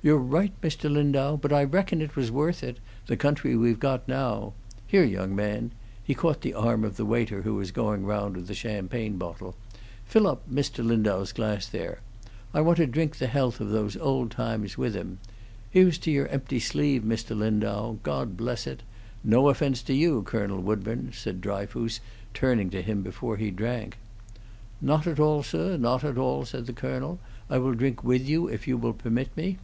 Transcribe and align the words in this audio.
"You're 0.00 0.16
right, 0.16 0.58
Mr. 0.62 0.90
Lindau. 0.90 1.36
But 1.36 1.52
I 1.52 1.64
reckon 1.64 2.00
it 2.00 2.16
was 2.16 2.30
worth 2.30 2.64
it 2.64 2.78
the 3.08 3.16
country 3.18 3.54
we've 3.54 3.78
got 3.80 4.08
now. 4.08 4.54
Here, 4.86 5.04
young 5.04 5.36
man!" 5.36 5.72
He 6.02 6.14
caught 6.14 6.40
the 6.40 6.54
arm 6.54 6.82
of 6.82 6.96
the 6.96 7.04
waiter 7.04 7.42
who 7.42 7.56
was 7.56 7.72
going 7.72 8.06
round 8.06 8.34
with 8.34 8.46
the 8.46 8.54
champagne 8.54 9.18
bottle. 9.18 9.54
"Fill 10.06 10.26
up 10.26 10.48
Mr. 10.50 10.82
Lindau's 10.86 11.32
glass, 11.32 11.66
there. 11.66 12.00
I 12.54 12.62
want 12.62 12.78
to 12.78 12.86
drink 12.86 13.16
the 13.16 13.26
health 13.26 13.60
of 13.60 13.68
those 13.68 13.98
old 13.98 14.30
times 14.30 14.78
with 14.78 14.94
him. 14.94 15.18
Here's 15.68 15.98
to 15.98 16.10
your 16.10 16.28
empty 16.28 16.58
sleeve, 16.60 17.02
Mr. 17.02 17.36
Lindau. 17.36 17.96
God 18.02 18.34
bless 18.34 18.66
it! 18.66 18.84
No 19.22 19.50
offence 19.50 19.82
to 19.82 19.92
you, 19.94 20.22
Colonel 20.22 20.62
Woodburn," 20.62 21.12
said 21.12 21.42
Dryfoos, 21.42 22.00
turning 22.32 22.70
to 22.70 22.80
him 22.80 23.02
before 23.02 23.36
he 23.36 23.50
drank. 23.50 23.98
"Not 24.80 25.06
at 25.06 25.20
all, 25.20 25.42
sir, 25.42 25.76
not 25.76 26.02
at 26.02 26.16
all," 26.16 26.46
said 26.46 26.64
the 26.64 26.72
colonel. 26.72 27.18
"I 27.50 27.58
will 27.58 27.74
drink 27.74 28.02
with 28.02 28.26
you, 28.26 28.48
if 28.48 28.66
you 28.66 28.78
will 28.78 28.94
permit 28.94 29.36
me." 29.36 29.58